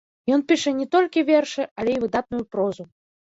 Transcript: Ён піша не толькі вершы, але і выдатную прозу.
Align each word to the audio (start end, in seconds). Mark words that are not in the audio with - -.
Ён 0.35 0.43
піша 0.51 0.71
не 0.77 0.87
толькі 0.95 1.23
вершы, 1.27 1.67
але 1.83 1.91
і 1.97 2.01
выдатную 2.05 2.43
прозу. 2.55 2.83